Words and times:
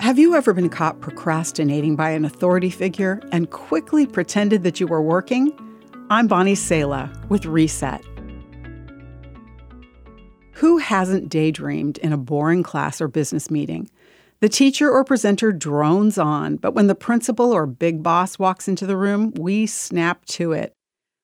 Have 0.00 0.18
you 0.18 0.34
ever 0.34 0.54
been 0.54 0.70
caught 0.70 1.02
procrastinating 1.02 1.94
by 1.94 2.08
an 2.08 2.24
authority 2.24 2.70
figure 2.70 3.20
and 3.32 3.50
quickly 3.50 4.06
pretended 4.06 4.62
that 4.62 4.80
you 4.80 4.86
were 4.86 5.02
working? 5.02 5.52
I'm 6.08 6.26
Bonnie 6.26 6.54
Sala 6.54 7.12
with 7.28 7.44
Reset. 7.44 8.02
Who 10.52 10.78
hasn't 10.78 11.28
daydreamed 11.28 11.98
in 11.98 12.14
a 12.14 12.16
boring 12.16 12.62
class 12.62 13.02
or 13.02 13.08
business 13.08 13.50
meeting? 13.50 13.90
The 14.40 14.48
teacher 14.48 14.90
or 14.90 15.04
presenter 15.04 15.52
drones 15.52 16.16
on, 16.16 16.56
but 16.56 16.72
when 16.72 16.86
the 16.86 16.94
principal 16.94 17.52
or 17.52 17.66
big 17.66 18.02
boss 18.02 18.38
walks 18.38 18.68
into 18.68 18.86
the 18.86 18.96
room, 18.96 19.34
we 19.36 19.66
snap 19.66 20.24
to 20.28 20.52
it. 20.52 20.72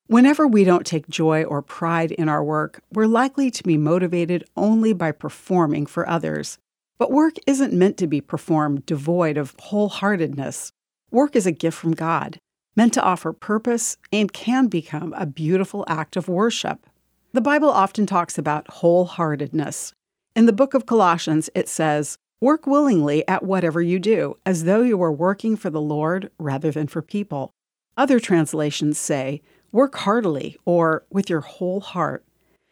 Whenever 0.08 0.46
we 0.46 0.64
don't 0.64 0.84
take 0.84 1.08
joy 1.08 1.44
or 1.44 1.62
pride 1.62 2.12
in 2.12 2.28
our 2.28 2.44
work, 2.44 2.82
we're 2.92 3.06
likely 3.06 3.50
to 3.52 3.62
be 3.62 3.78
motivated 3.78 4.44
only 4.54 4.92
by 4.92 5.12
performing 5.12 5.86
for 5.86 6.06
others. 6.06 6.58
But 6.98 7.12
work 7.12 7.34
isn't 7.46 7.72
meant 7.72 7.96
to 7.98 8.06
be 8.06 8.20
performed 8.20 8.86
devoid 8.86 9.36
of 9.36 9.56
wholeheartedness. 9.58 10.72
Work 11.10 11.36
is 11.36 11.46
a 11.46 11.52
gift 11.52 11.76
from 11.76 11.92
God, 11.92 12.38
meant 12.74 12.94
to 12.94 13.02
offer 13.02 13.32
purpose 13.32 13.96
and 14.12 14.32
can 14.32 14.68
become 14.68 15.12
a 15.14 15.26
beautiful 15.26 15.84
act 15.88 16.16
of 16.16 16.28
worship. 16.28 16.86
The 17.32 17.40
Bible 17.40 17.68
often 17.68 18.06
talks 18.06 18.38
about 18.38 18.66
wholeheartedness. 18.68 19.92
In 20.34 20.46
the 20.46 20.52
book 20.52 20.74
of 20.74 20.86
Colossians, 20.86 21.50
it 21.54 21.68
says, 21.68 22.16
Work 22.40 22.66
willingly 22.66 23.26
at 23.28 23.42
whatever 23.42 23.80
you 23.80 23.98
do, 23.98 24.36
as 24.44 24.64
though 24.64 24.82
you 24.82 24.98
were 24.98 25.12
working 25.12 25.56
for 25.56 25.70
the 25.70 25.80
Lord 25.80 26.30
rather 26.38 26.70
than 26.70 26.86
for 26.86 27.02
people. 27.02 27.50
Other 27.96 28.20
translations 28.20 28.98
say, 28.98 29.42
Work 29.72 29.96
heartily 29.96 30.56
or 30.64 31.04
with 31.10 31.28
your 31.28 31.40
whole 31.40 31.80
heart. 31.80 32.24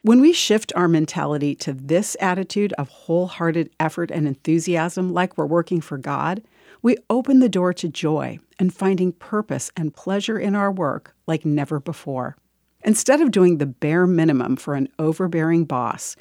When 0.05 0.21
we 0.21 0.35
shift 0.35 0.71
our 0.77 0.87
mentality 0.87 1.55
to 1.55 1.73
this 1.73 2.15
attitude 2.21 2.75
of 2.75 2.91
wholehearted 2.91 3.71
effort 3.81 4.11
and 4.11 4.29
enthusiasm, 4.29 5.15
like 5.15 5.39
we're 5.39 5.47
working 5.47 5.81
for 5.81 5.97
God, 5.97 6.43
we 6.83 6.99
open 7.09 7.39
the 7.39 7.49
door 7.49 7.73
to 7.73 7.89
joy 7.89 8.39
and 8.59 8.75
finding 8.75 9.13
purpose 9.13 9.73
and 9.79 9.95
pleasure 9.95 10.39
in 10.39 10.55
our 10.55 10.71
work 10.71 11.17
like 11.27 11.47
never 11.47 11.81
before. 11.81 12.37
Instead 12.85 13.23
of 13.23 13.31
doing 13.31 13.57
the 13.57 13.65
bare 13.65 14.07
minimum 14.07 14.57
for 14.57 14.75
an 14.75 14.91
overbearing 14.99 15.65
boss, 15.65 16.17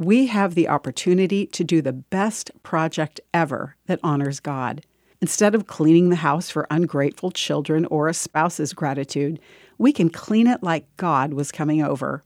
we 0.00 0.26
have 0.26 0.56
the 0.56 0.66
opportunity 0.66 1.46
to 1.46 1.62
do 1.62 1.80
the 1.80 1.92
best 1.92 2.50
project 2.64 3.20
ever 3.32 3.76
that 3.86 4.00
honors 4.02 4.40
God. 4.40 4.84
Instead 5.20 5.54
of 5.54 5.68
cleaning 5.68 6.08
the 6.08 6.16
house 6.16 6.50
for 6.50 6.66
ungrateful 6.72 7.30
children 7.30 7.84
or 7.84 8.08
a 8.08 8.14
spouse's 8.14 8.72
gratitude, 8.72 9.38
we 9.78 9.92
can 9.92 10.10
clean 10.10 10.48
it 10.48 10.64
like 10.64 10.88
God 10.96 11.34
was 11.34 11.52
coming 11.52 11.84
over 11.84 12.24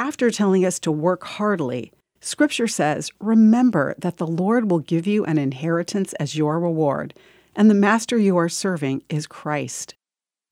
after 0.00 0.30
telling 0.30 0.64
us 0.64 0.78
to 0.78 0.90
work 0.90 1.24
heartily, 1.24 1.92
Scripture 2.22 2.66
says, 2.66 3.10
Remember 3.20 3.94
that 3.98 4.16
the 4.16 4.26
Lord 4.26 4.70
will 4.70 4.78
give 4.78 5.06
you 5.06 5.26
an 5.26 5.36
inheritance 5.36 6.14
as 6.14 6.34
your 6.34 6.58
reward, 6.58 7.12
and 7.54 7.68
the 7.68 7.74
master 7.74 8.16
you 8.16 8.38
are 8.38 8.48
serving 8.48 9.02
is 9.10 9.26
Christ. 9.26 9.94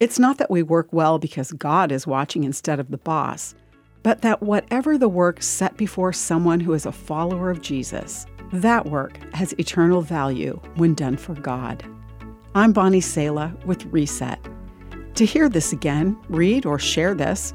It's 0.01 0.19
not 0.19 0.37
that 0.37 0.51
we 0.51 0.63
work 0.63 0.93
well 0.93 1.19
because 1.19 1.53
God 1.53 1.91
is 1.91 2.07
watching 2.07 2.45
instead 2.45 2.79
of 2.79 2.91
the 2.91 2.99
boss, 2.99 3.55
but 4.03 4.21
that 4.21 4.43
whatever 4.43 4.99
the 4.99 5.09
work 5.09 5.43
set 5.43 5.79
before 5.79 6.13
someone 6.13 6.61
who 6.61 6.75
is 6.75 6.85
a 6.85 6.93
follower 6.93 7.51
of 7.51 7.63
Jesus, 7.63 8.27
that 8.53 8.85
work 8.85 9.17
has 9.33 9.55
eternal 9.55 10.03
value 10.03 10.61
when 10.75 10.93
done 10.93 11.17
for 11.17 11.33
God. 11.33 11.83
I'm 12.55 12.75
Bonnie 12.75 13.01
Sala 13.01 13.57
with 13.65 13.87
Reset. 13.87 14.39
To 15.15 15.25
hear 15.25 15.49
this 15.49 15.73
again, 15.73 16.19
read 16.29 16.67
or 16.67 16.79
share 16.79 17.15
this, 17.15 17.55